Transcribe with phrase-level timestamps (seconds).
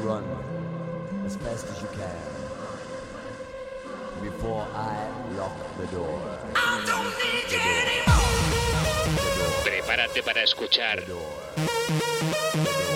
[0.00, 0.24] run
[1.26, 2.40] as fast as you can
[4.22, 4.96] before I
[5.36, 6.20] lock the door.
[9.64, 11.00] Prepárate para escuchar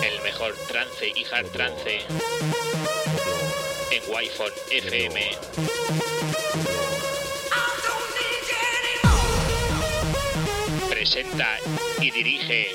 [0.03, 2.01] el mejor trance y hard trance
[3.90, 5.21] en Wi-Fi FM.
[10.88, 11.58] Presenta
[12.00, 12.74] y dirige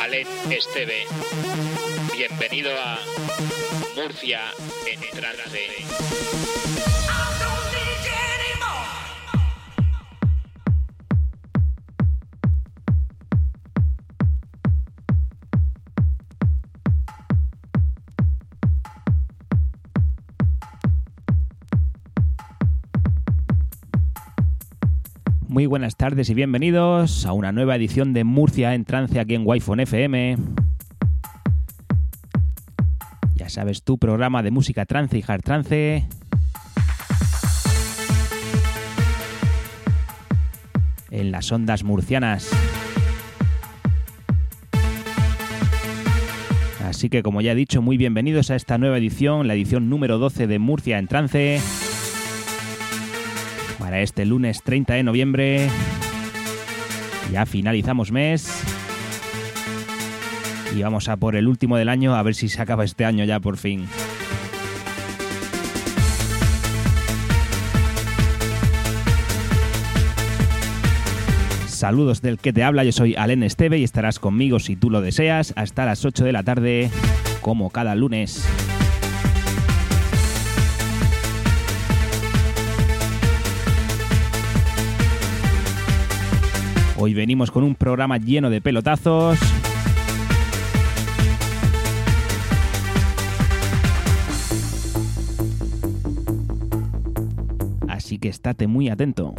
[0.00, 1.06] Alen Esteve.
[2.18, 2.98] Bienvenido a
[3.94, 4.40] Murcia
[4.92, 5.68] en trance.
[25.46, 29.42] Muy buenas tardes y bienvenidos a una nueva edición de Murcia en trance aquí en
[29.46, 30.67] Wi-Fi FM.
[33.58, 36.06] Sabes, tu programa de música trance y hard trance.
[41.10, 42.48] En las ondas murcianas.
[46.86, 50.18] Así que como ya he dicho, muy bienvenidos a esta nueva edición, la edición número
[50.18, 51.60] 12 de Murcia en trance
[53.80, 55.68] para este lunes 30 de noviembre.
[57.32, 58.77] Ya finalizamos mes.
[60.78, 63.24] Y vamos a por el último del año, a ver si se acaba este año
[63.24, 63.88] ya por fin.
[71.66, 75.00] Saludos del que te habla, yo soy Alen Esteve y estarás conmigo si tú lo
[75.00, 76.90] deseas hasta las 8 de la tarde,
[77.40, 78.46] como cada lunes.
[86.96, 89.40] Hoy venimos con un programa lleno de pelotazos.
[98.20, 99.34] Que estate muy atento.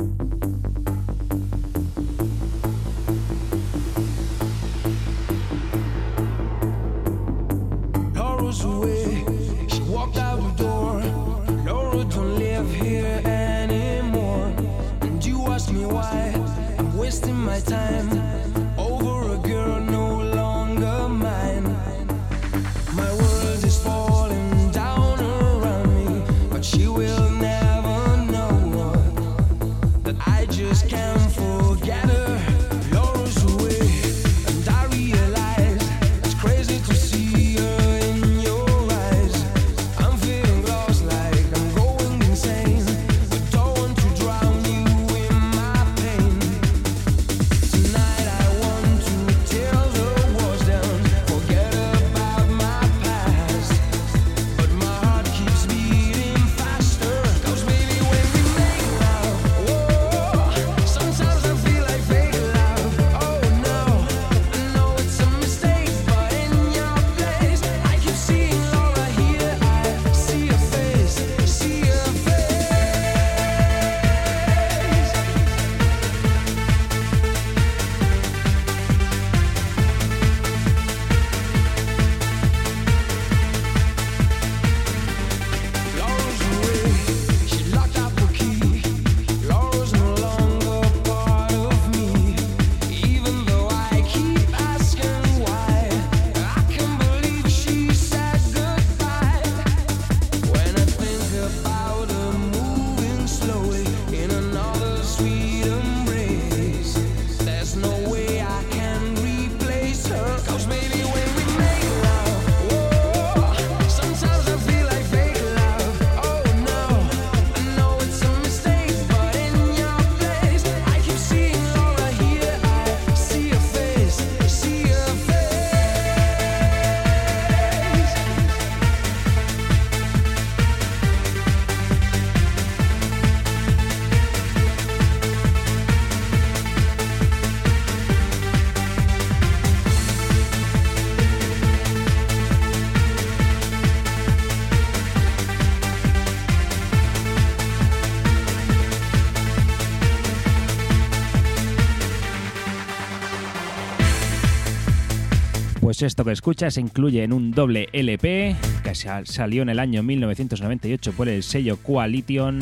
[156.00, 158.56] Pues esto que escuchas se incluye en un doble LP
[158.86, 162.60] que sa- salió en el año 1998 por el sello Coalition.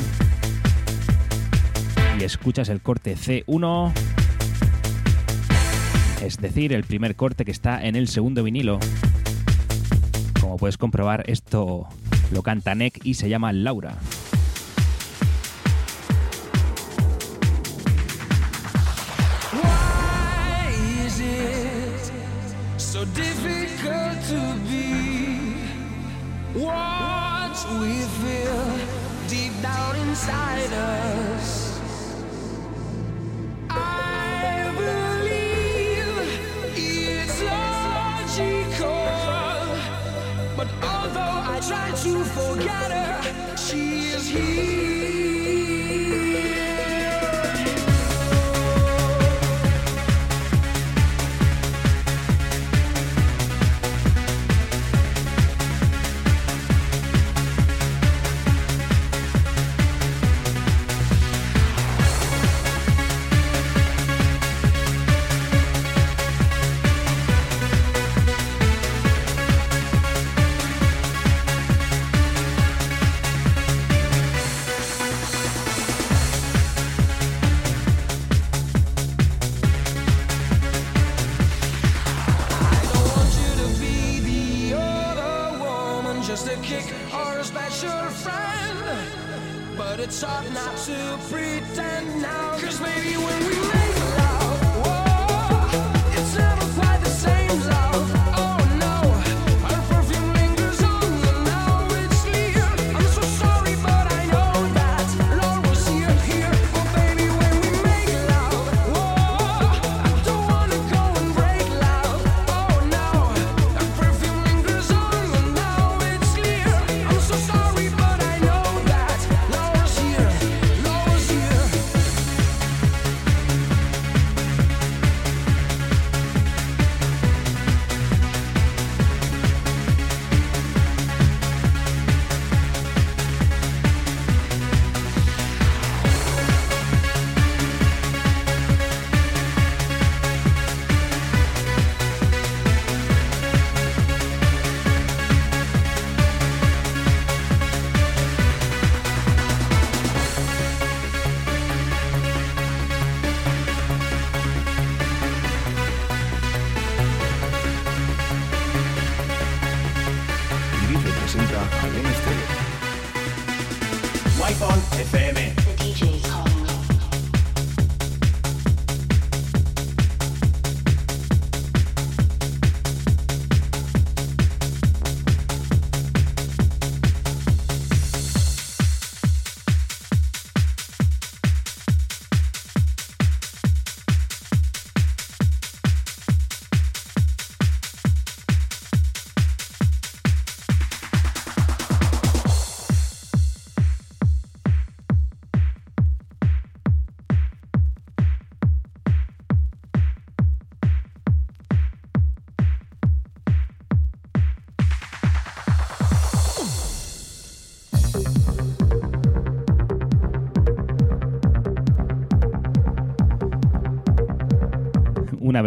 [2.20, 3.94] Y escuchas el corte C1,
[6.24, 8.80] es decir, el primer corte que está en el segundo vinilo.
[10.42, 11.88] Como puedes comprobar, esto
[12.32, 13.98] lo canta Nick y se llama Laura.
[42.14, 44.97] To forget her, she is here.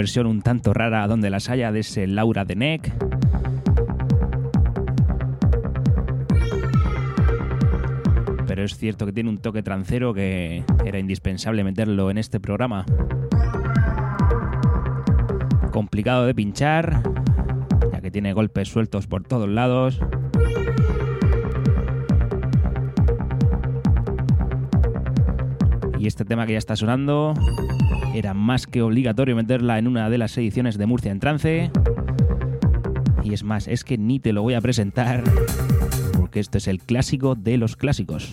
[0.00, 2.90] Versión un tanto rara donde las haya de ese Laura de Neck.
[8.46, 12.86] Pero es cierto que tiene un toque trancero que era indispensable meterlo en este programa.
[15.70, 17.02] Complicado de pinchar,
[17.92, 20.00] ya que tiene golpes sueltos por todos lados.
[25.98, 27.34] Y este tema que ya está sonando
[28.14, 31.70] era más que obligatorio meterla en una de las ediciones de Murcia en trance.
[33.22, 35.22] Y es más, es que ni te lo voy a presentar,
[36.16, 38.32] porque esto es el clásico de los clásicos.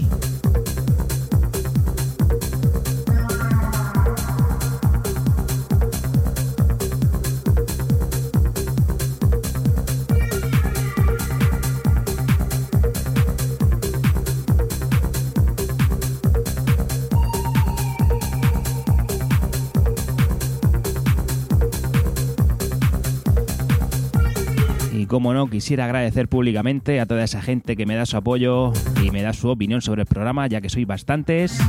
[25.17, 28.71] Como no, quisiera agradecer públicamente a toda esa gente que me da su apoyo
[29.03, 31.59] y me da su opinión sobre el programa, ya que soy bastantes.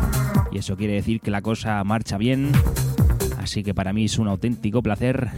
[0.52, 2.52] Y eso quiere decir que la cosa marcha bien.
[3.38, 5.30] Así que para mí es un auténtico placer.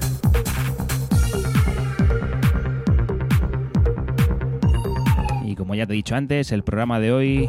[5.45, 7.49] Y como ya te he dicho antes, el programa de hoy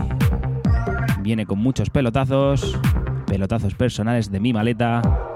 [1.24, 2.80] viene con muchos pelotazos,
[3.26, 5.31] pelotazos personales de mi maleta.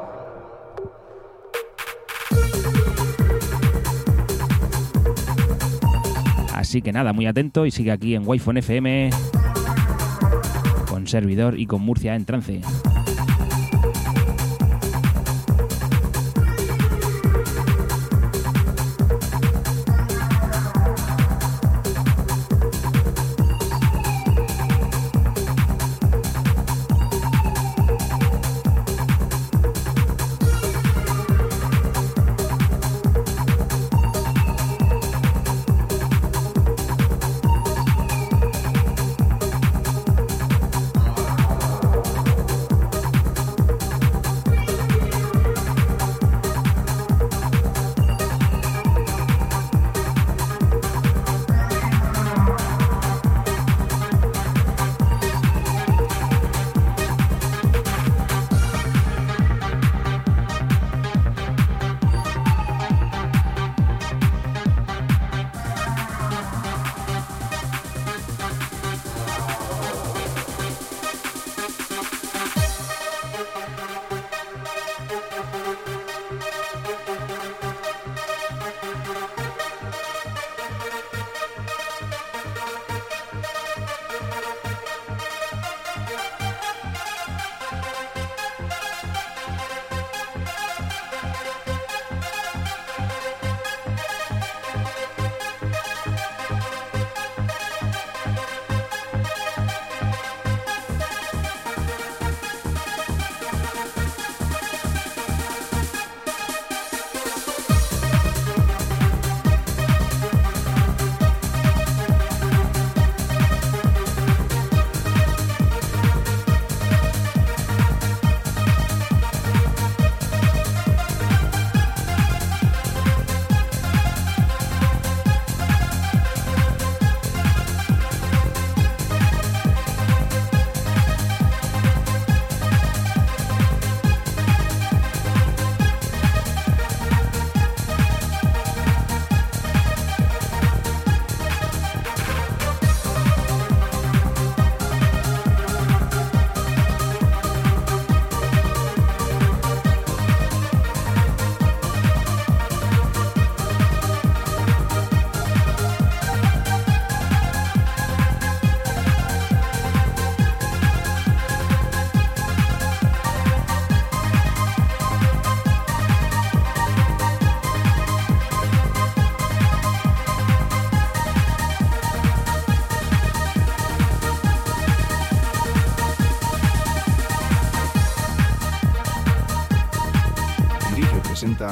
[6.75, 9.10] Así que nada, muy atento y sigue aquí en Wi-Fi FM
[10.89, 12.60] con servidor y con Murcia en trance.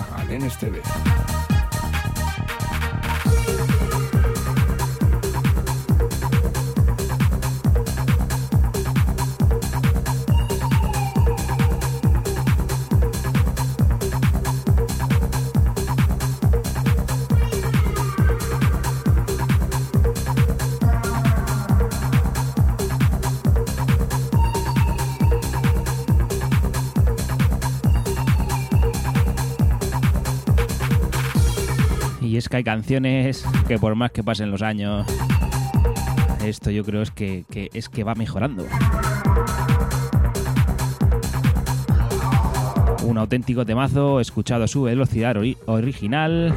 [0.03, 1.32] Presenta al NSTV.
[32.63, 35.05] Canciones que por más que pasen los años,
[36.45, 38.65] esto yo creo es que, es que va mejorando.
[43.03, 46.55] Un auténtico temazo, escuchado a su velocidad ori- original.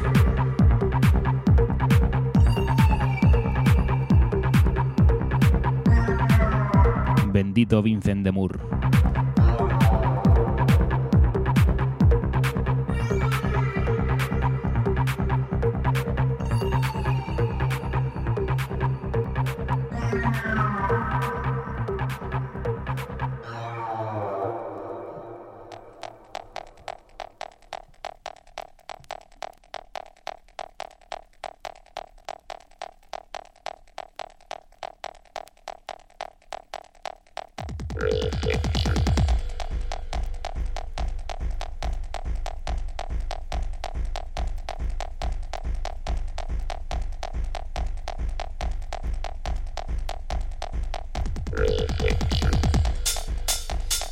[7.31, 8.59] Bendito Vincent de Moore.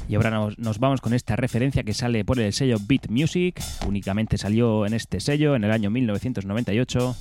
[0.07, 3.61] Y ahora nos, vamos con esta referencia que sale por el sello Beat Music.
[3.87, 7.15] Únicamente salió en este sello en el año 1998.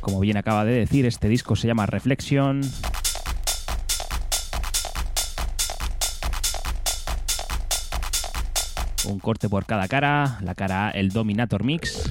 [0.00, 2.62] Como bien acaba de decir, este disco se llama Reflexion.
[9.04, 10.38] Un corte por cada cara.
[10.42, 12.10] La cara A, el Dominator Mix.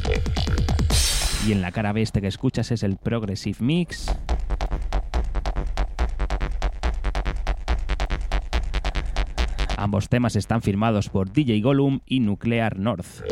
[1.48, 4.13] Y en la cara B, este que escuchas es el Progressive Mix.
[9.77, 13.24] Ambos temas están firmados por DJ Gollum y Nuclear North.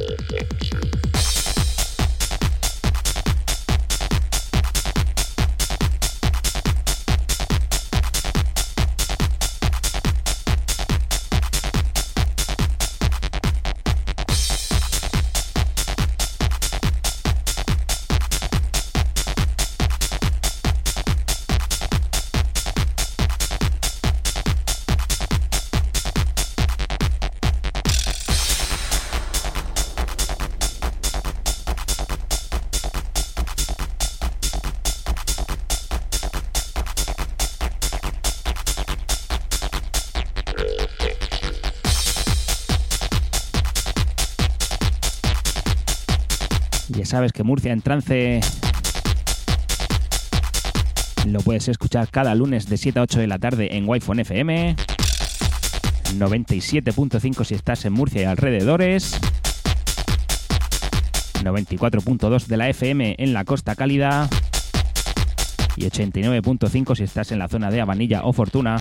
[47.17, 48.41] Sabes que Murcia en trance
[51.25, 54.75] lo puedes escuchar cada lunes de 7 a 8 de la tarde en Wi-Fi FM.
[56.13, 59.19] 97.5 si estás en Murcia y alrededores.
[61.41, 64.29] 94.2 de la FM en la Costa Cálida.
[65.75, 68.77] Y 89.5 si estás en la zona de Avanilla o Fortuna.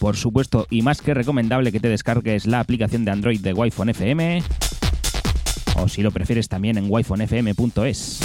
[0.00, 3.90] Por supuesto, y más que recomendable que te descargues la aplicación de Android de Wi-Fi
[3.90, 4.42] FM
[5.82, 8.20] o si lo prefieres también en wifonfm.es.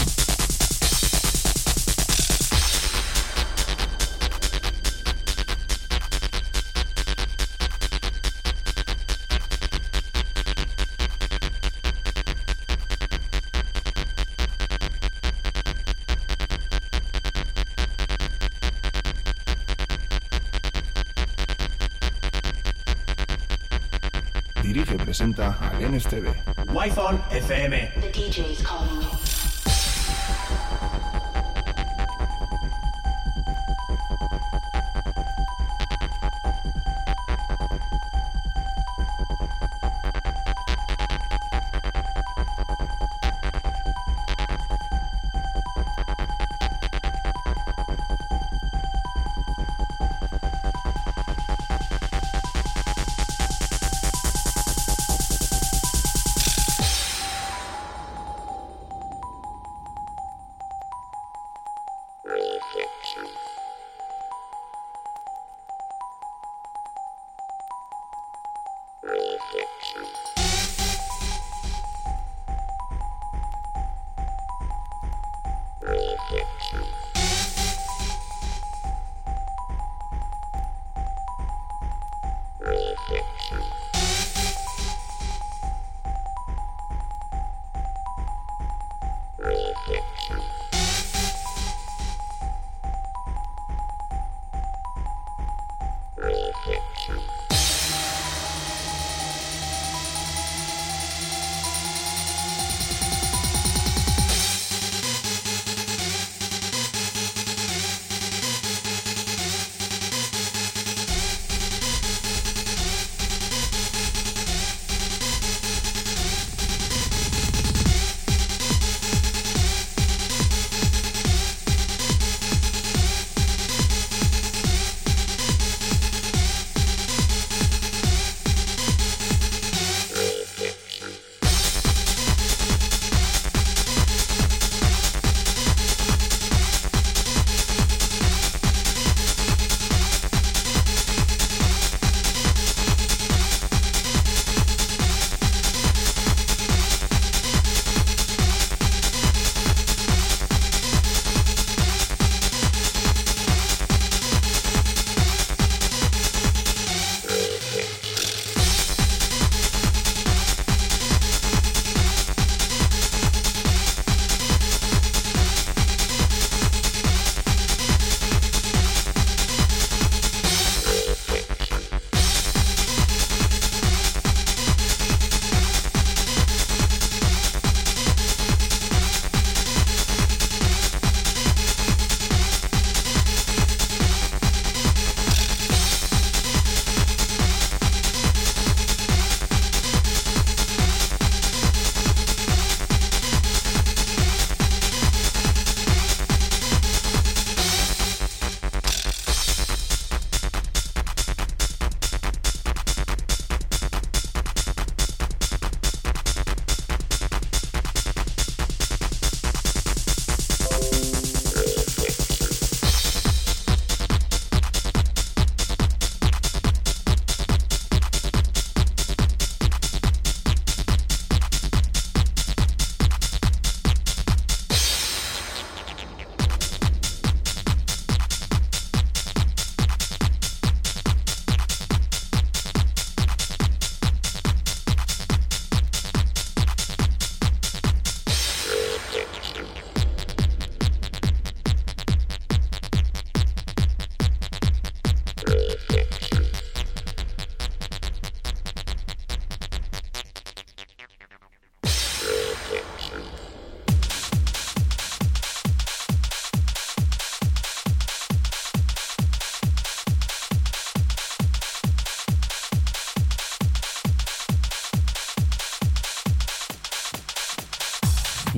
[25.13, 26.07] Presenta a Genes
[26.83, 26.91] TV.
[26.91, 27.92] Wi-Fi FM.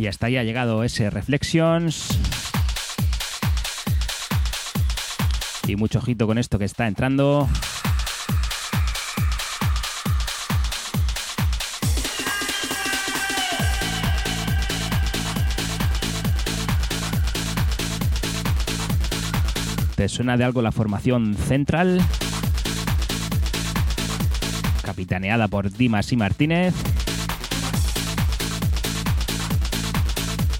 [0.05, 2.19] Y hasta ahí ha llegado ese Reflections.
[5.67, 7.49] Y mucho ojito con esto que está entrando.
[19.95, 21.99] ¿Te suena de algo la formación central?
[24.83, 26.75] Capitaneada por Dimas y Martínez.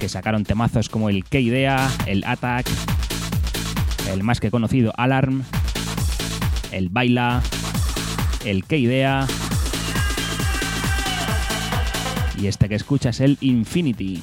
[0.06, 2.68] Que sacaron temazos como el K-Idea, el Attack,
[4.12, 5.42] el más que conocido Alarm,
[6.72, 7.42] el Baila,
[8.46, 9.26] el K-Idea.
[12.40, 14.22] Y este que escuchas el Infinity.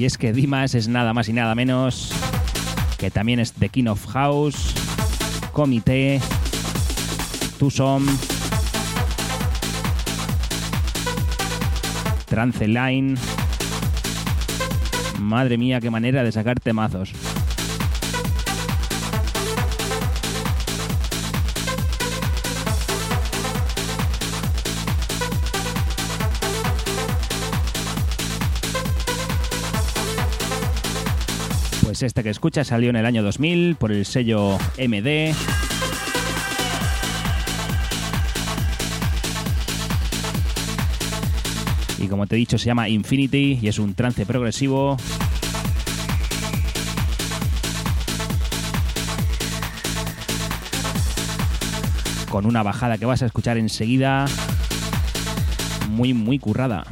[0.00, 2.10] Y es que Dimas es nada más y nada menos
[2.96, 4.72] que también es The King of House,
[5.52, 6.18] Comité,
[7.58, 8.06] Tucson,
[12.24, 13.18] Trance Line.
[15.18, 17.12] Madre mía, qué manera de sacar temazos.
[32.00, 35.34] Pues este que escucha salió en el año 2000 por el sello MD.
[41.98, 44.96] Y como te he dicho, se llama Infinity y es un trance progresivo.
[52.30, 54.24] Con una bajada que vas a escuchar enseguida.
[55.90, 56.86] Muy, muy currada.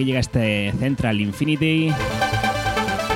[0.00, 1.92] aquí llega este Central Infinity.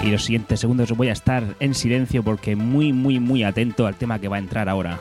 [0.02, 3.96] Y los siguientes segundos voy a estar en silencio porque muy, muy, muy atento al
[3.96, 4.98] tema que va a entrar ahora.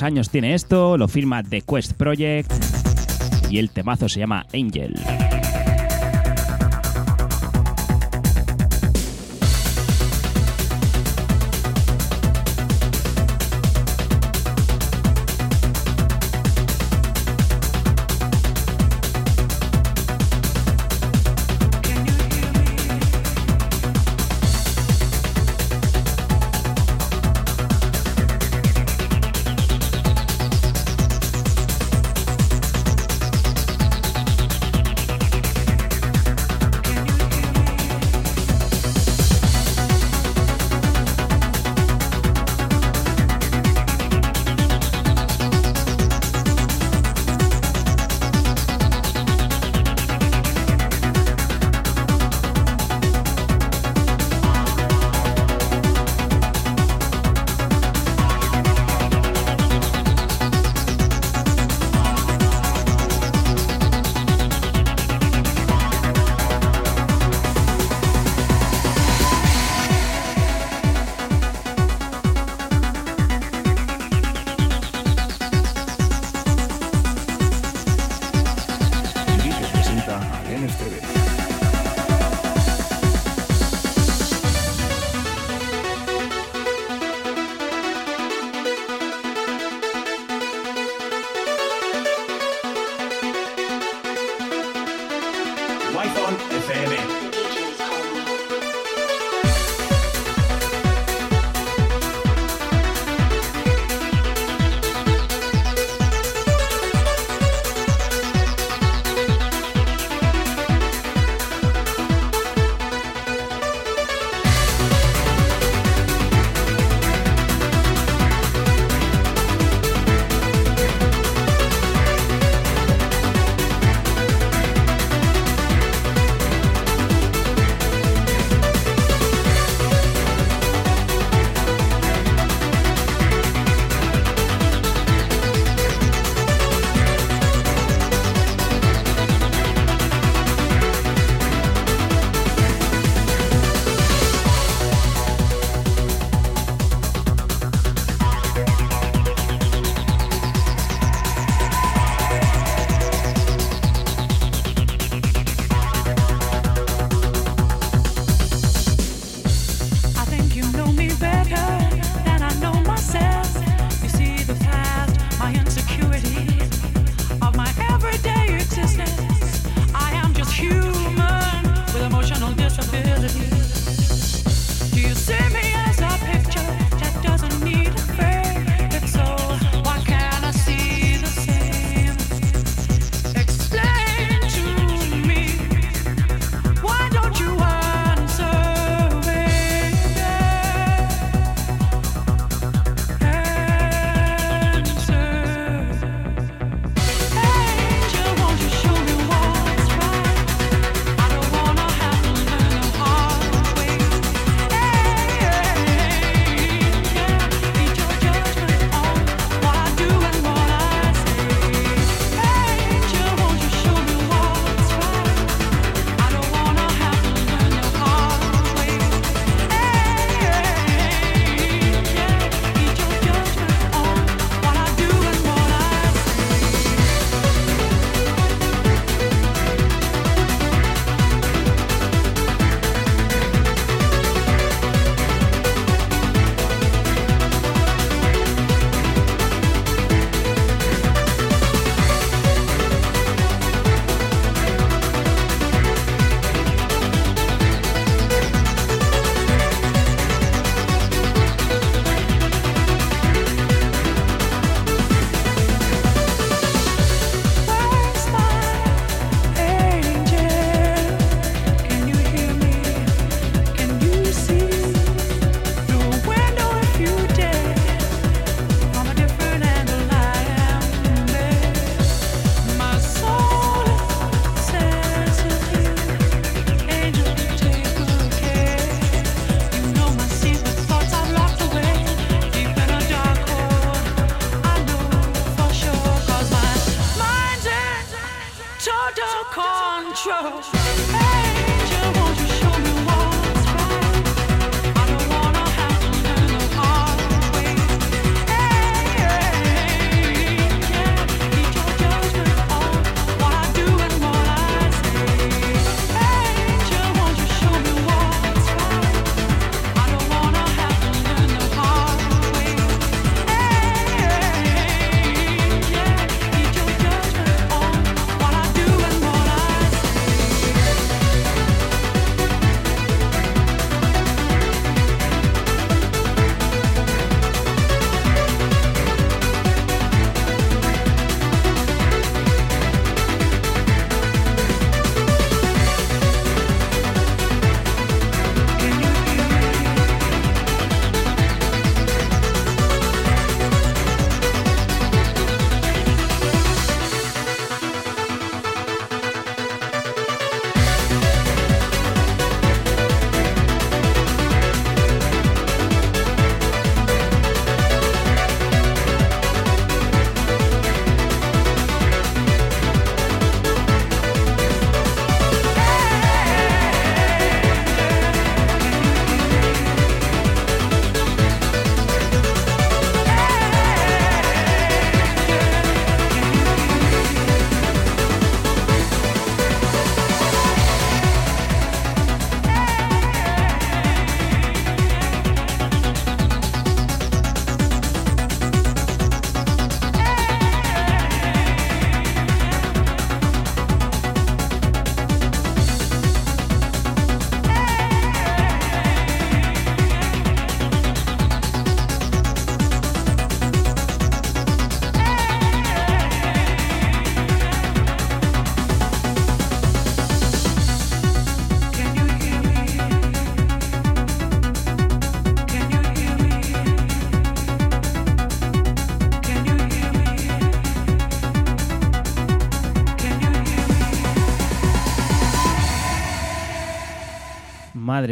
[0.00, 2.50] años tiene esto, lo firma The Quest Project
[3.50, 4.94] y el temazo se llama Angel.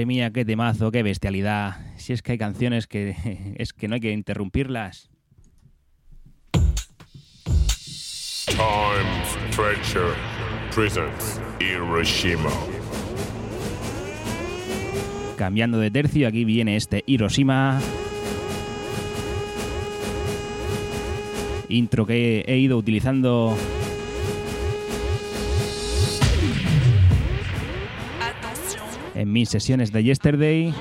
[0.00, 1.76] Madre mía, qué temazo, qué bestialidad.
[1.98, 3.14] Si es que hay canciones que
[3.58, 5.10] es que no hay que interrumpirlas.
[8.46, 10.14] Time Stretcher
[10.74, 12.48] presents Hiroshima.
[15.36, 17.78] Cambiando de tercio, aquí viene este Hiroshima.
[21.68, 23.54] Intro que he ido utilizando
[29.20, 30.74] en mis sesiones de Yesterday.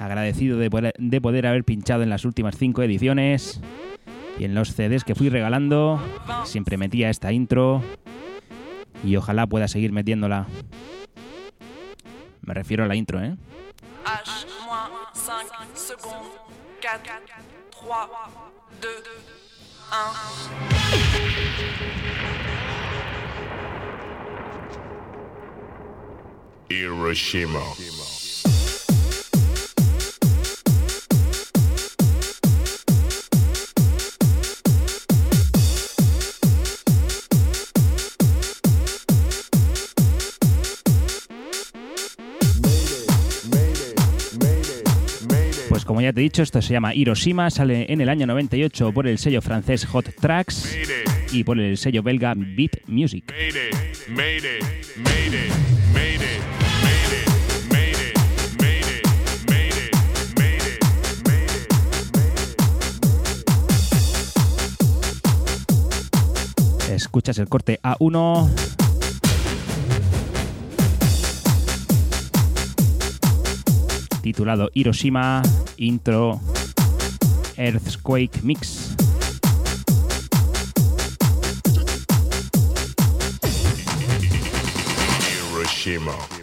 [0.00, 3.60] Agradecido de poder, de poder haber pinchado en las últimas cinco ediciones.
[4.36, 6.02] Y en los CDs que fui regalando,
[6.44, 7.82] siempre metía esta intro.
[9.04, 10.46] Y ojalá pueda seguir metiéndola.
[12.42, 13.36] Me refiero a la intro, ¿eh?
[14.04, 14.46] H,
[26.68, 27.60] Hiroshima.
[45.68, 48.92] Pues como ya te he dicho, esto se llama Hiroshima, sale en el año 98
[48.92, 50.74] por el sello francés Hot Tracks
[51.32, 53.32] y por el sello belga Beat Music.
[67.14, 68.50] Escuchas el corte A1.
[74.20, 75.40] Titulado Hiroshima
[75.76, 76.40] Intro
[77.56, 78.96] Earthquake Mix.
[85.52, 86.33] Hiroshima.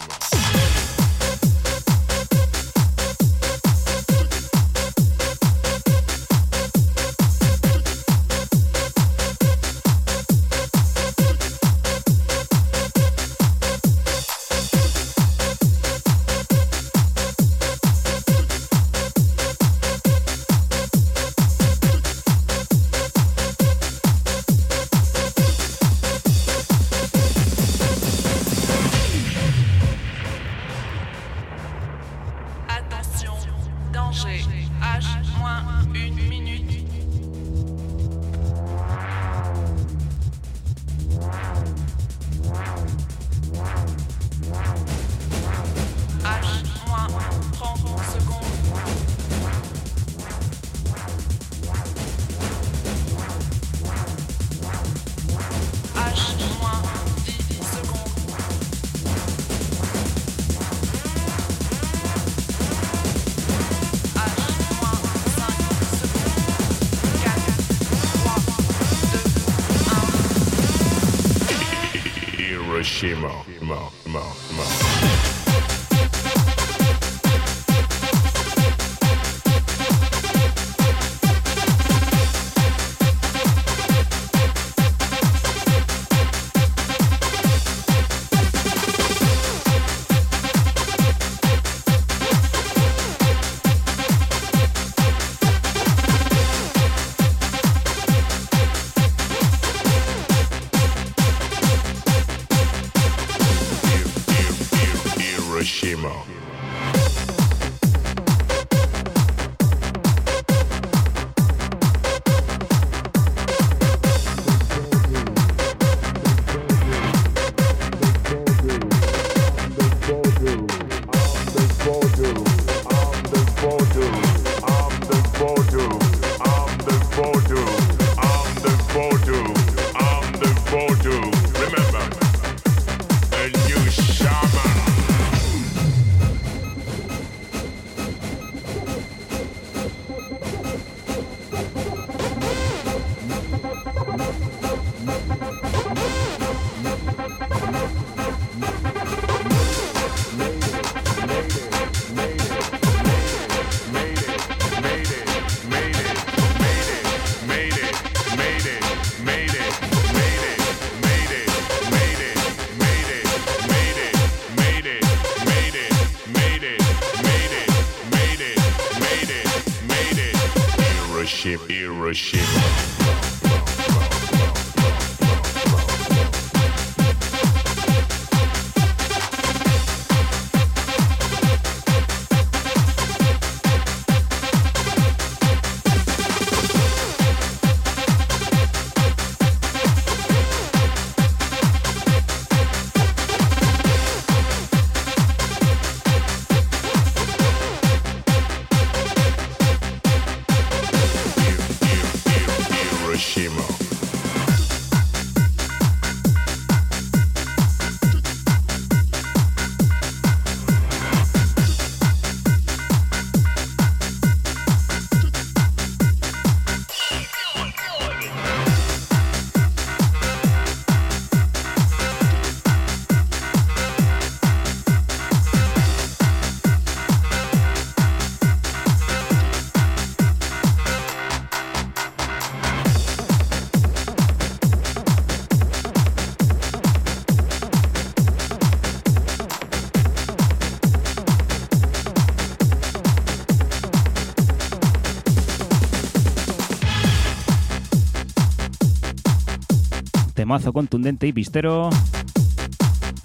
[250.52, 251.90] Temazo contundente y pistero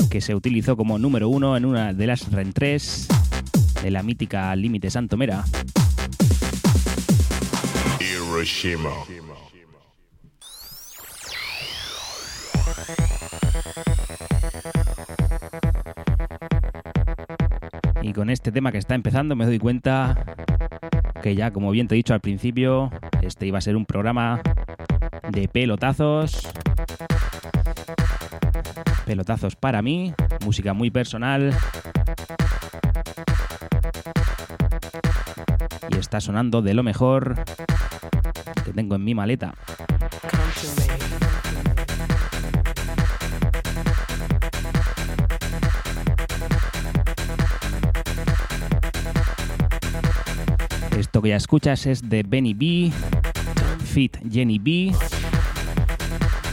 [0.08, 3.08] que se utilizó como número uno en una de las rentrés
[3.82, 5.44] de la mítica Límite Santomera.
[7.98, 8.90] Hiroshima.
[18.02, 20.16] Y con este tema que está empezando me doy cuenta
[21.24, 24.40] que ya, como bien te he dicho al principio, este iba a ser un programa
[25.28, 26.48] de pelotazos.
[29.06, 30.12] Pelotazos para mí,
[30.44, 31.54] música muy personal.
[35.88, 37.36] Y está sonando de lo mejor
[38.64, 39.54] que tengo en mi maleta.
[50.98, 52.92] Esto que ya escuchas es de Benny B,
[53.84, 54.92] Fit Jenny B.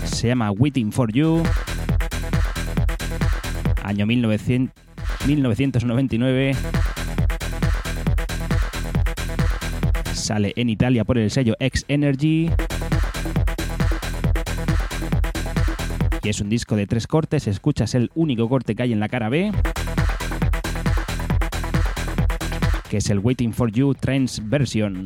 [0.03, 1.41] Se llama Waiting for You.
[3.83, 4.83] Año 1900
[5.25, 6.55] 1999.
[10.13, 12.49] Sale en Italia por el sello X Energy.
[16.23, 17.47] Y es un disco de tres cortes.
[17.47, 19.51] Escuchas el único corte que hay en la cara B.
[22.93, 25.03] que es el Waiting for You Trends Version.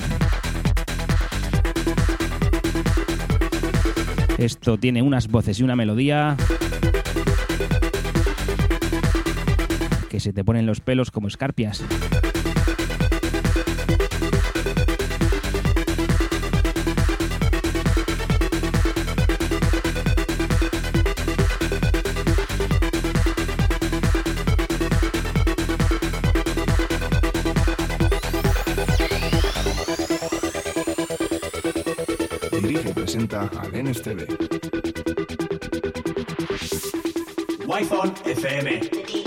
[4.37, 6.35] Esto tiene unas voces y una melodía
[10.07, 11.83] que se te ponen los pelos como escarpias.
[32.61, 34.27] Dirige y presenta a TV.
[37.67, 39.26] Wi-Fi FM.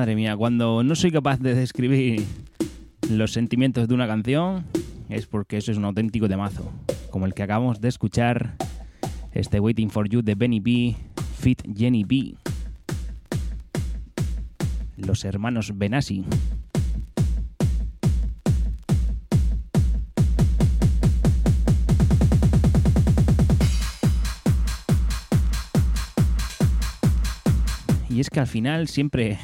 [0.00, 2.24] Madre mía, cuando no soy capaz de describir
[3.10, 4.64] los sentimientos de una canción
[5.10, 6.72] es porque eso es un auténtico temazo,
[7.10, 8.54] como el que acabamos de escuchar,
[9.32, 10.96] este Waiting for You de Benny B,
[11.38, 12.34] Fit Jenny B.
[14.96, 16.24] Los hermanos Benassi.
[28.08, 29.38] Y es que al final siempre,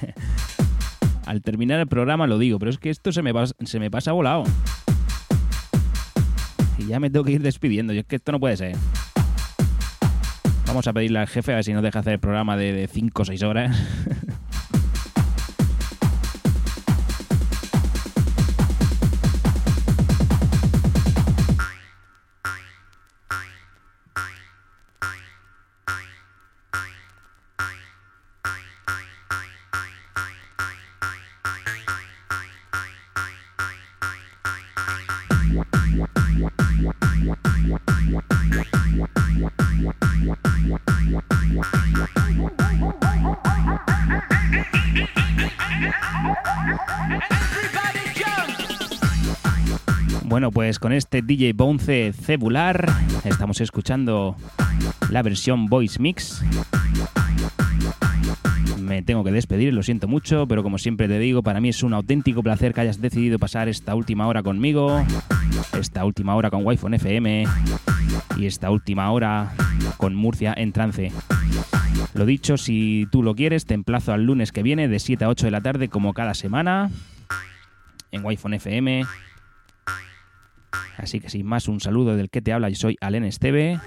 [1.27, 3.35] al terminar el programa lo digo, pero es que esto se me,
[3.91, 4.45] pasa volado.
[6.79, 8.77] Y ya me tengo que ir despidiendo, y es que esto no puede ser.
[10.67, 13.23] Vamos a pedirle al jefe a ver si nos deja hacer el programa de 5
[13.23, 13.77] o 6 horas.
[50.47, 52.89] Bueno, pues con este DJ Bounce cebular
[53.25, 54.37] estamos escuchando
[55.11, 56.41] la versión Voice Mix.
[58.79, 61.83] Me tengo que despedir, lo siento mucho, pero como siempre te digo, para mí es
[61.83, 65.05] un auténtico placer que hayas decidido pasar esta última hora conmigo,
[65.77, 67.45] esta última hora con Wi-Fi FM
[68.37, 69.53] y esta última hora
[69.97, 71.11] con Murcia en trance.
[72.15, 75.29] Lo dicho, si tú lo quieres, te emplazo al lunes que viene de 7 a
[75.29, 76.89] 8 de la tarde como cada semana
[78.13, 79.05] en Wi-Fi FM.
[80.97, 83.79] Así que sin más, un saludo del que te habla, yo soy Alen Esteve.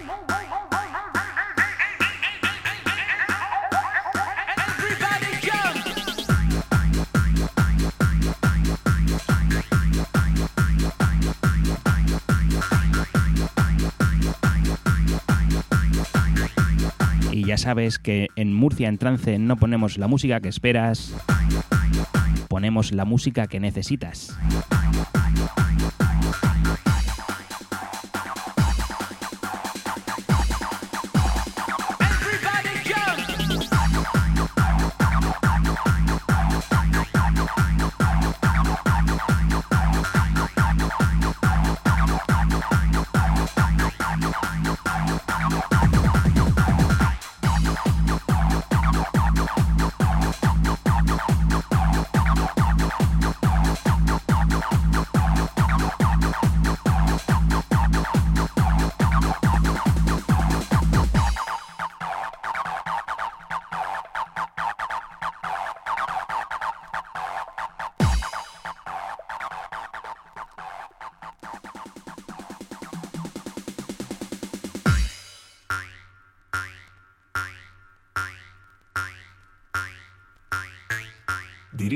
[17.49, 21.15] ya sabes que en Murcia en trance no ponemos la música que esperas,
[22.47, 24.37] ponemos la música que necesitas.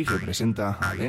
[0.03, 0.99] Y presenta al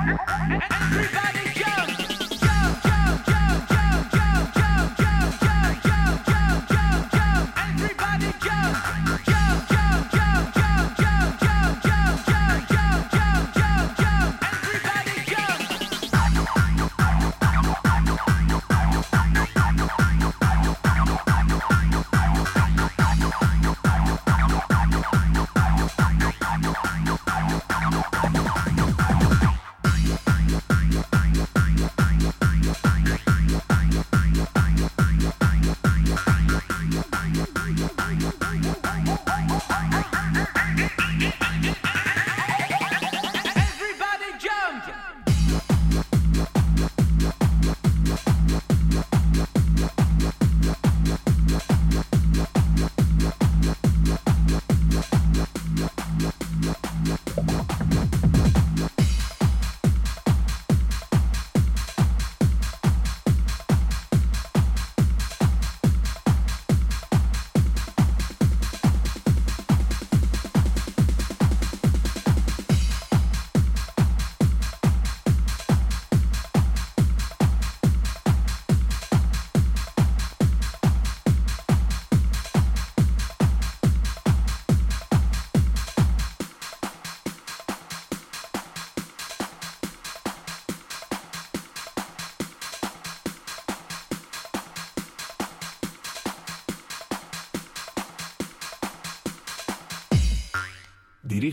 [0.00, 1.10] NSTV.
[1.34, 1.99] Dirige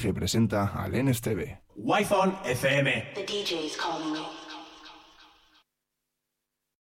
[0.08, 1.60] y presenta al NSTV.
[1.76, 3.14] Wi-Fi FM.
[3.16, 4.47] The DJ is calling.